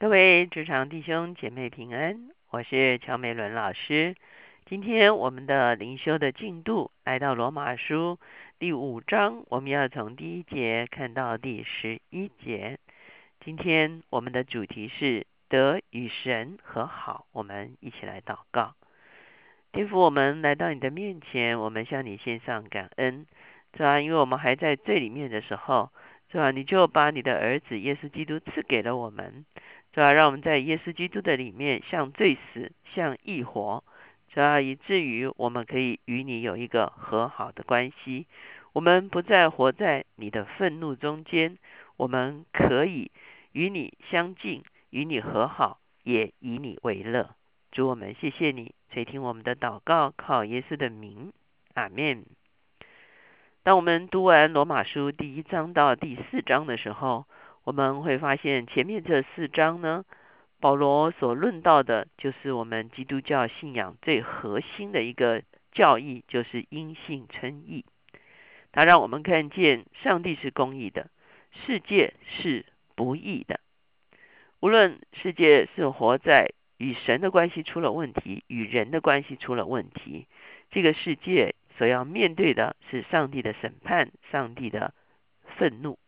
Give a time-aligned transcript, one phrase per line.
[0.00, 4.16] 各位职场弟兄姐妹平安，我是乔美伦老师。
[4.64, 8.18] 今天我们的灵修的进度来到罗马书
[8.58, 12.78] 第五章，我们要从第一节看到第十一节。
[13.44, 18.72] 今天我们的主题是得与神和好，我们一起来祷告。
[19.70, 23.26] 天父，我们来到你的面前，我们向你献上感恩，
[23.76, 24.00] 是吧？
[24.00, 25.90] 因为我们还在罪里面的时候，
[26.32, 26.50] 是吧？
[26.52, 29.44] 你就把你的儿子耶稣基督赐给了我们。
[29.92, 33.82] 主要让我们在耶稣基督的里面，像罪死，像义活，
[34.32, 38.26] 主要以至于我们可以与你有一个和好的关系。
[38.72, 41.58] 我们不再活在你的愤怒中间，
[41.96, 43.10] 我们可以
[43.50, 47.34] 与你相近，与你和好，也以你为乐。
[47.72, 51.32] 主我们谢谢你垂听我们的祷告，靠耶稣的名，
[51.74, 52.24] 阿门。
[53.64, 57.26] 当我们读完罗马书第一章到第四章的时候，
[57.70, 60.04] 我们会发现，前面这四章呢，
[60.58, 67.84] 保罗所论到的，就是我们基督教信仰最核心的一个教义，就是因信称义。
[68.72, 71.10] 他让我们看见，上帝是公义的，
[71.64, 73.60] 世界是不义的。
[74.58, 80.26] 无论世界是活在与神的关系出了问题，与人的关系出了问题，
[80.72, 84.92] 这个世界所要面对的是上帝的审判，上帝的
[85.56, 85.99] 愤怒。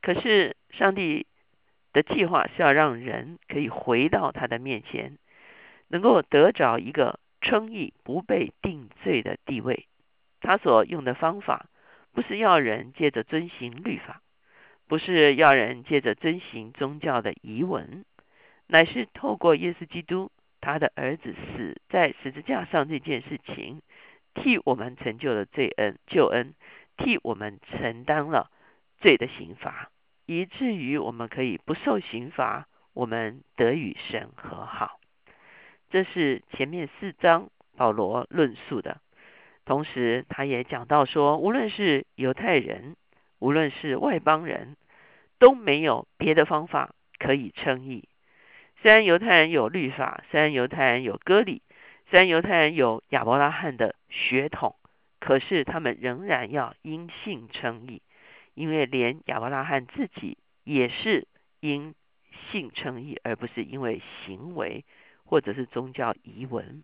[0.00, 1.26] 可是，上帝
[1.92, 5.18] 的计划是要让人可以回到他的面前，
[5.88, 9.86] 能够得着一个称义、不被定罪的地位。
[10.40, 11.66] 他所用的方法，
[12.12, 14.22] 不是要人借着遵行律法，
[14.86, 18.04] 不是要人借着遵行宗教的遗文，
[18.68, 23.82] 乃是透过耶稣基督，他的儿子死在十字架上这件事情，
[24.34, 26.54] 替我们成就了罪恩、救恩，
[26.96, 28.50] 替我们承担了。
[29.00, 29.90] 罪的刑罚，
[30.26, 34.98] 以至于我们可以不受刑罚，我们得与神和好。
[35.90, 39.00] 这是前面四章保罗论述的。
[39.64, 42.96] 同时，他也讲到说，无论是犹太人，
[43.38, 44.76] 无论是外邦人，
[45.38, 48.08] 都没有别的方法可以称义。
[48.80, 51.62] 虽然犹太人有律法，虽然犹太人有割礼，
[52.10, 54.76] 虽然犹太人有亚伯拉罕的血统，
[55.20, 58.02] 可是他们仍然要因信称义。
[58.58, 61.28] 因为连亚伯拉罕自己也是
[61.60, 61.94] 因
[62.50, 64.84] 信称义，而不是因为行为
[65.24, 66.82] 或者是宗教遗文。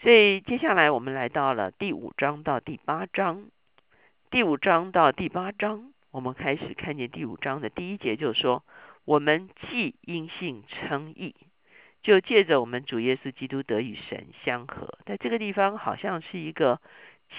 [0.00, 3.46] 所以接下来我们来到了第五章到第八章。
[4.30, 8.62] 第五章到第八章，我们开始看见第五章的第一节，就是说，
[9.06, 11.34] 我们既因信称义，
[12.02, 14.98] 就借着我们主耶稣基督得与神相合。
[15.06, 16.78] 在这个地方，好像是一个。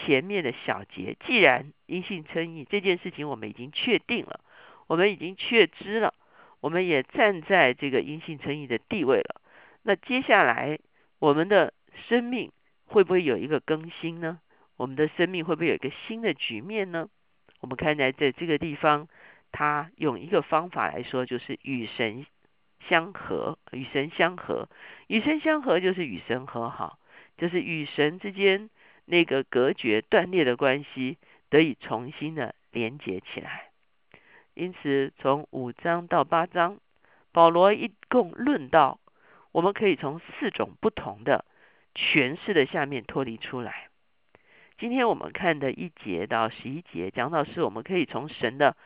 [0.05, 4.39] 前面的小节，既然阴性称义这件事情我们已经确定了，
[4.87, 6.13] 我们已经确知了，
[6.59, 9.41] 我们也站在这个阴性称义的地位了。
[9.83, 10.79] 那接下来
[11.19, 11.73] 我们的
[12.07, 12.51] 生命
[12.85, 14.39] 会不会有一个更新呢？
[14.75, 17.07] 我们的生命会不会有一个新的局面呢？
[17.61, 19.07] 我们看在在这个地方，
[19.51, 22.25] 他用一个方法来说，就是与神
[22.89, 24.67] 相合，与神相合，
[25.07, 26.97] 与神相合就是与神和好，
[27.37, 28.69] 就是与神之间。
[29.05, 31.17] 那个隔绝断裂的关系
[31.49, 33.69] 得以重新的连接起来，
[34.53, 36.79] 因此从五章到八章，
[37.31, 38.99] 保罗一共论到，
[39.51, 41.43] 我们可以从四种不同的
[41.93, 43.89] 诠释的下面脱离出来。
[44.79, 48.77] 今天我们看的一节到十一节，讲到是我们可以从神的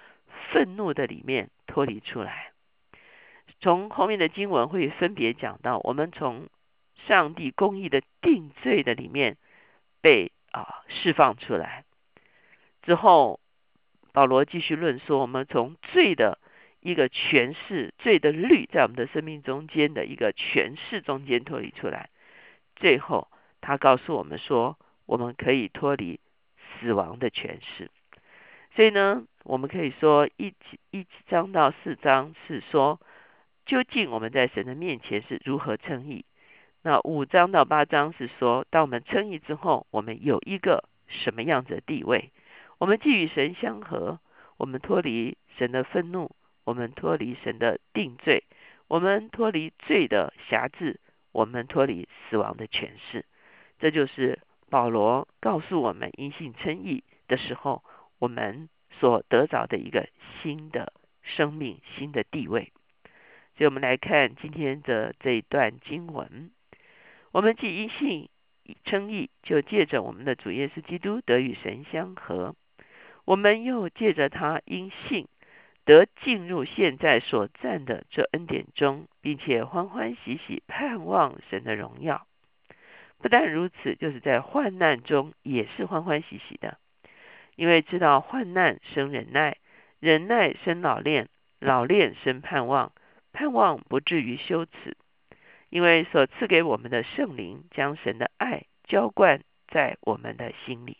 [0.51, 2.51] 愤怒的里面脱离出来。
[3.59, 6.49] 从后面的经文会分别讲到，我们从
[7.07, 9.37] 上帝公义的定罪的里面。
[10.01, 11.83] 被啊释放出来
[12.83, 13.39] 之后，
[14.13, 16.39] 保罗继续论说，我们从罪的
[16.79, 22.09] 一个诠释，罪的律在我们的生命中间的一个诠释中间脱离出来。
[22.75, 23.27] 最后，
[23.59, 26.19] 他告诉我们说，我们可以脱离
[26.79, 27.91] 死亡的诠释。
[28.75, 30.53] 所以呢，我们可以说一
[30.91, 33.01] 一章到四章是说，
[33.65, 36.23] 究竟我们在神的面前是如何称义。
[36.83, 42.31] 那五章到八章是说，当我们称义之后，我们有一个什么样子的地位？
[42.77, 44.19] 我们既与神相合，
[44.57, 46.31] 我们脱离神的愤怒，
[46.63, 48.43] 我们脱离神的定罪，
[48.87, 51.01] 我们脱离罪的辖制，
[51.33, 53.25] 我们脱离死亡的权势。
[53.79, 54.39] 这就是
[54.69, 57.83] 保罗告诉我们因信称义的时候，
[58.19, 58.69] 我们
[58.99, 60.07] 所得着的一个
[60.41, 62.71] 新的生命、新的地位。
[63.57, 66.51] 所以，我们来看今天的这一段经文。
[67.31, 68.29] 我们既因信
[68.85, 72.53] 称义，就借着我们的主耶稣基督得与神相合；
[73.25, 75.27] 我们又借着他因信
[75.85, 82.27] 得进入现在所占的这恩典中，并且欢欢喜喜盼望神的荣耀。
[83.19, 86.77] 不但如此，就是在患难中也是欢欢喜喜的，
[87.55, 89.57] 因为知道患难生忍耐，
[89.99, 91.27] 忍耐生老练，
[91.59, 92.91] 老练生盼望，
[93.31, 94.95] 盼望不至于羞耻。
[95.69, 100.97] 因为所赐给我们的圣灵，将神的爱浇灌在我们的心里。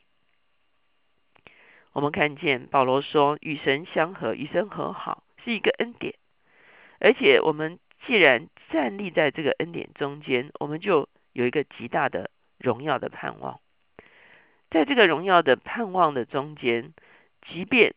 [1.94, 6.16] 我们看见保罗说：“与神相合，与神和好，是一个恩典。
[7.00, 12.30] 而且我们既然站立在这个恩典中间，我们就有一个极大的
[12.60, 13.60] 荣耀的盼望。
[14.70, 16.94] 在这个荣耀的盼望的中间，
[17.50, 17.96] 即便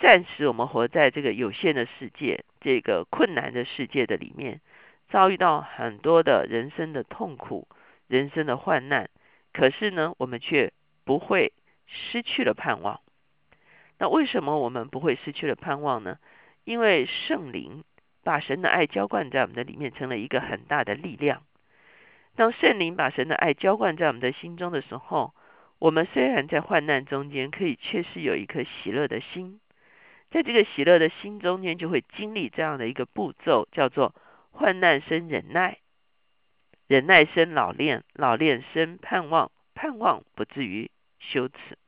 [0.00, 4.60] 暂时我们活在这个有限的世界、这个困难的世界的里面，
[5.08, 7.68] 遭遇到很多的人生的痛苦、
[8.08, 9.08] 人生的患难，
[9.52, 10.72] 可是呢，我们却
[11.04, 11.52] 不会
[11.86, 13.00] 失去了盼望。
[13.98, 16.18] 那为什么我们不会失去了盼望呢？
[16.64, 17.84] 因为圣灵
[18.24, 21.42] 把神的爱浇灌在我们的里面，成了一个很大的力量。
[22.34, 25.32] 当圣灵把神的爱浇灌在我们的心中的时候，
[25.78, 29.60] 我们虽然在患难中间，可以确实有一颗喜乐的心。
[30.30, 34.14] 在这个喜乐的心中间，就会经历这样的一个步骤，叫做
[34.56, 35.78] 患难生忍耐，
[36.86, 41.78] 忍耐生老练，老练生盼望，盼望不至于羞耻。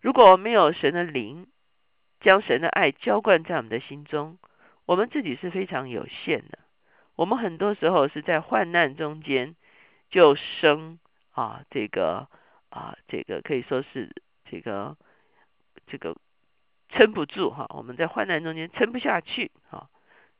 [0.00, 1.46] 如果没有神的灵
[2.20, 4.38] 将神的爱浇灌在我们的心中，
[4.86, 6.58] 我们自己是非常有限的。
[7.14, 9.54] 我们很多时候是在患难中间
[10.10, 10.98] 就生
[11.30, 12.28] 啊，这个
[12.70, 14.10] 啊，这个可以说是
[14.50, 14.96] 这个
[15.86, 16.16] 这个
[16.88, 17.66] 撑不住哈。
[17.70, 19.88] 我们在患难中间撑不下去啊，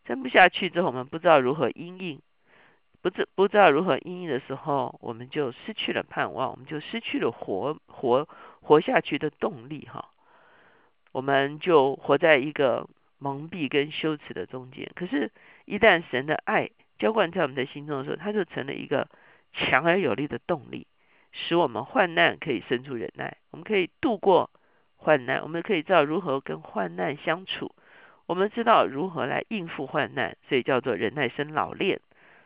[0.06, 2.20] 撑不下去之后，我们不知道如何应应，
[3.02, 8.28] 不知不知道如何应应的时候，我们就失去了盼望，我们就失去了活活。
[8.62, 10.10] 活下去的动力，哈，
[11.12, 12.88] 我们就活在一个
[13.18, 14.90] 蒙蔽跟羞耻的中间。
[14.96, 15.30] 可是，
[15.66, 19.08] 一旦神的爱浇灌在我们的心中的时候，它就成了一个
[19.52, 20.88] 强而有力的动力，
[21.30, 24.50] 使我们患难可以生出忍耐，我们可以度过
[24.96, 27.72] 患难，我们可以知道如何跟患难相处，
[28.26, 32.00] 我们知道如何来应付患难，所以叫做忍耐生老练，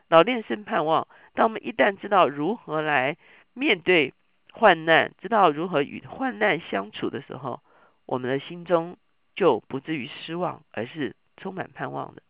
[0.08, 1.08] 老练生盼望。
[1.34, 3.16] 当我们一旦知道如何来
[3.54, 4.12] 面对，
[4.52, 7.62] 患难，知道如何与患难相处的时候，
[8.04, 8.98] 我们的心中
[9.34, 12.22] 就不至于失望，而是充满盼望的。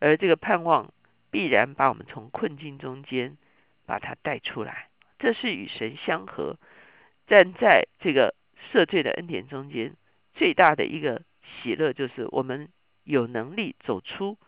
[0.00, 0.92] 而这个盼望
[1.30, 3.36] 必然把我们从困境中间
[3.86, 4.88] 把它带出来。
[5.20, 6.56] 这是与神相合，
[7.28, 8.34] 站在这个
[8.72, 9.94] 赦罪的恩典中间，
[10.34, 11.22] 最大的一个
[11.62, 12.68] 喜乐，就是我们
[13.04, 14.38] 有能力走出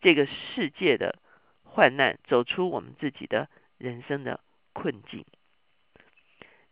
[0.00, 1.18] 这个世界的
[1.62, 3.48] 患难，走出我们自己的
[3.78, 4.40] 人生的
[4.72, 5.24] 困境。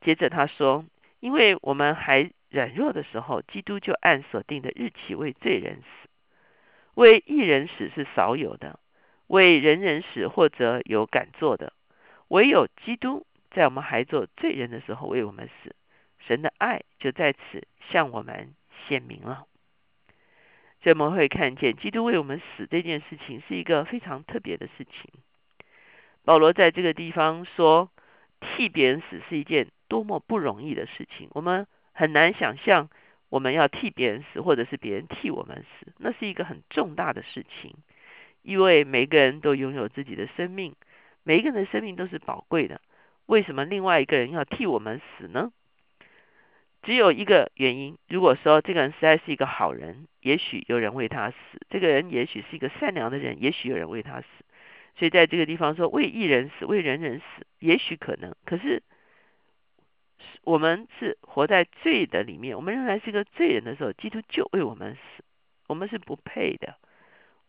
[0.01, 0.85] 接着他说
[1.21, 6.09] ：“因为我们还软弱的时候，基督就按所定的日期为罪人死，
[6.95, 8.79] 为一人死是少有的，
[9.27, 11.73] 为人人死或者有敢做的，
[12.29, 15.75] 唯有基督在我们还做罪人的时候为我们死，
[16.27, 18.55] 神的爱就在此向我们
[18.87, 19.47] 显明了。
[20.89, 25.11] 人们会看见，基督为我们死这件事情是一个非常特别的事情。
[26.25, 27.91] 保罗在这个地方说，
[28.41, 32.91] 替别人死是一件。”多么不容易的事情，我们很难想象
[33.31, 37.75] 我们要替别人死，或者是别人替我们死，那是一个很重大的事情。
[38.43, 40.77] 因为每个人都拥有自己的生命，
[41.23, 42.83] 每一个人的生命都是宝贵的。
[43.25, 45.51] 为什么另外一个人要替我们死呢？
[46.83, 51.37] 只有一个原因：如果说这个人实在是一个好人，也许有人为他死；
[51.71, 54.27] 这个人也许是一个善良的人，也许有人为他死。
[54.97, 58.83] 所以在这个地方说为一人死，为人人死，也许可能，可是。
[60.43, 65.23] 我们是活在罪的里面，我们仍然是一个罪人的时候，基督就为我们死，
[65.67, 66.77] 我们是不配的，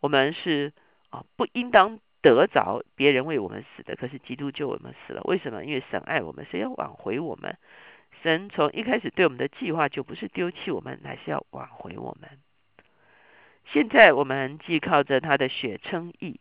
[0.01, 0.73] 我们是
[1.09, 3.95] 啊不应当得着别人为我们死的。
[3.95, 5.63] 可是基督救我们死了，为什么？
[5.63, 7.57] 因为神爱我们，神要挽回我们。
[8.21, 12.29] 神从一开始对我们的计划就不是丢弃我们，乃是要挽回我们。
[13.71, 16.39] 现在我们既靠着他的血称义，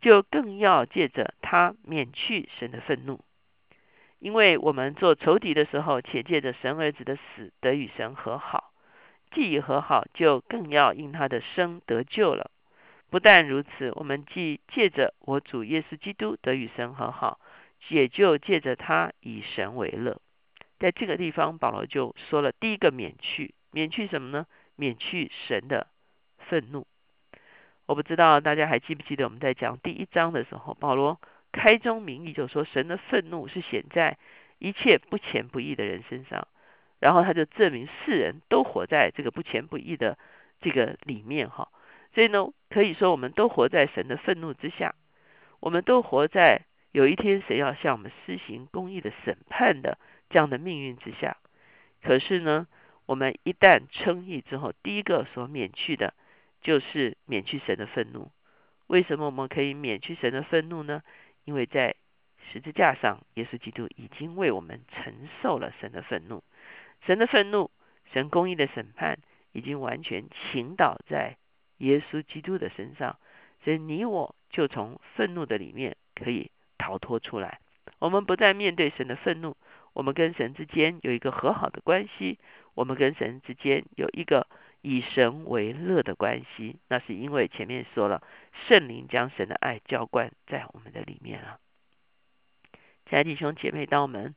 [0.00, 3.20] 就更要借着他免去神的愤怒。
[4.18, 8.72] 因为我们做仇敌的时候，且借着神儿子的死得与神和好；
[9.30, 12.50] 既已和好，就更要因他的生得救了。
[13.08, 17.40] 不但如此，我们既借着我主耶稣基督得与神和好，
[17.88, 20.20] 也就借着他以神为乐。
[20.80, 24.46] 在这个地方，保罗就说了第一个免去，免去什么呢？
[24.74, 25.86] 免去神的
[26.38, 26.86] 愤怒。
[27.86, 31.20] 我不知道大家还记不记得我们在讲第一章的时候，保罗。
[31.52, 34.16] 开宗明义就说，神的愤怒是显在
[34.58, 36.46] 一切不虔不义的人身上。
[37.00, 40.16] 然后他就证明世人都活在这个不虔不义的
[40.60, 41.68] 这个里面哈。
[42.14, 44.94] 所以呢，可以说我们都活在神的愤怒之下，
[45.58, 51.36] 我们都活在有一天神要向我们施行公义的审判的这样的命运之下。
[52.02, 52.66] 可是呢，
[53.06, 56.14] 我们一旦称义之后，第一个所免去的，
[56.62, 58.30] 就是免去神的愤怒。
[58.86, 61.02] 为什么我们可以免去神的愤怒呢？
[61.44, 61.94] 因为在
[62.52, 66.42] 十字架上，耶稣基督已经为我们承受了神的愤怒。
[67.06, 67.70] 神的愤怒，
[68.12, 69.18] 神公义的审判，
[69.52, 71.36] 已经完全倾倒在
[71.78, 73.16] 耶稣基督的身上。
[73.62, 76.50] 所以你我就从愤怒的里面可以
[76.90, 77.60] 逃脱出来。
[78.00, 79.56] 我们不再面对神的愤怒，
[79.92, 82.38] 我们跟神之间有一个和好的关系。
[82.74, 84.48] 我们跟神之间有一个
[84.80, 86.80] 以神为乐的关系。
[86.88, 88.22] 那是因为前面说了，
[88.66, 91.60] 圣灵将神的爱浇灌在我们的里面了。
[93.08, 94.34] 亲爱的弟兄姐妹，当我们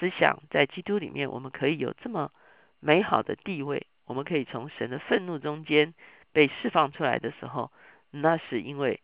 [0.00, 2.32] 思想在基督里面，我们可以有这么
[2.80, 5.94] 美好的地位，我们可以从神的愤怒中间
[6.32, 7.70] 被释放出来的时候，
[8.10, 9.00] 那是因为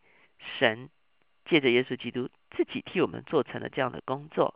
[0.59, 0.89] 神
[1.45, 4.55] 借着耶稣基督自己替我们做成了这样的工作。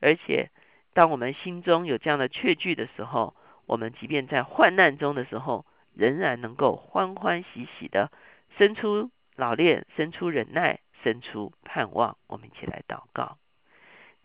[0.00, 0.50] 而且，
[0.92, 3.34] 当我们心中有这样的确据的时候，
[3.66, 8.10] 我们即便在患难中的时候，仍然能够欢欢喜喜的
[8.58, 12.16] 生出老练，生出忍耐，生出盼望。
[12.26, 13.36] 我们一起来祷告。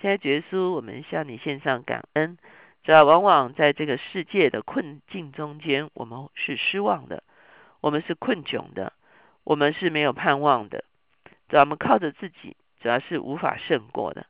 [0.01, 2.37] 现在，耶稣，我们向你献上感恩。
[2.83, 7.23] 主要往往在这个世界的困境中间，我们是失望的，
[7.81, 8.93] 我们是困窘的，
[9.43, 10.83] 我们是没有盼望的。
[11.49, 12.55] 主要我们靠着自己，
[12.85, 14.27] 主要是无法胜过的。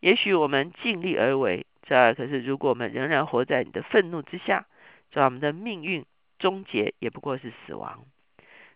[0.00, 4.64] 也许我们尽力而为，这可是如果我们仍然活在你的愤怒之下，
[5.10, 6.06] 主要我们的命运
[6.38, 8.06] 终结也不过是死亡。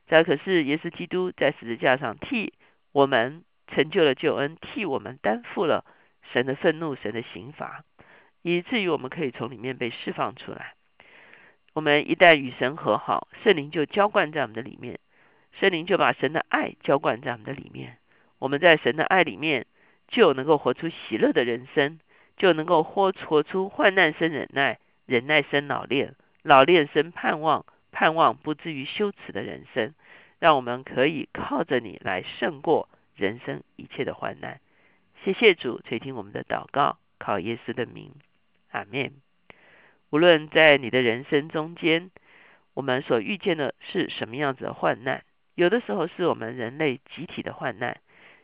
[0.06, 2.52] 这可是耶稣基督在十字架上替
[2.92, 5.86] 我们成就了救恩，替我们担负了。
[6.34, 7.84] 神的愤怒，神的刑罚，
[8.42, 10.74] 以至于我们可以从里面被释放出来。
[11.72, 15.00] 我们一旦与神和好，圣灵就浇灌在我们的里面，
[15.58, 17.96] 圣灵就把神的爱浇灌在我们的里面。
[18.42, 19.66] 我们在神的爱里面，
[20.08, 22.00] 就能够活出喜乐的人生，
[22.36, 29.94] 就能够活活出患难生忍耐，忍耐生老练，老练生盼望，盼望不至于羞耻的人生。
[30.40, 34.58] 让我们可以靠着你来胜过人生一切的患难。
[35.22, 38.10] 谢谢主垂听我们的祷告，靠耶稣的名，
[38.72, 39.12] 阿门。
[40.10, 42.10] 无论在你的人生中间，
[42.74, 45.22] 我们所遇见的是什么样子的患难，
[45.54, 48.00] 有的时候是我们人类集体的患难，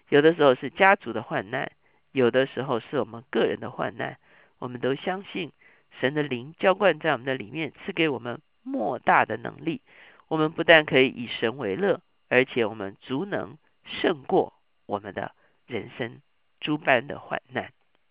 [0.08, 1.70] 有的时候是家族的患难，
[2.12, 4.18] 有的时候是我们个人的患难。
[4.58, 5.52] 我们都相信
[6.00, 9.80] 神的灵浇灌在我们的里面，赐给我们莫大的能力。
[10.28, 14.52] 我们不但可以以神为乐，而且我们足能胜过
[14.86, 15.32] 我们的
[15.66, 16.20] 人生。
[16.60, 17.72] 诸般的患难。